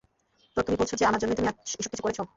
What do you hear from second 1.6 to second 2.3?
এসবকিছু করেছো?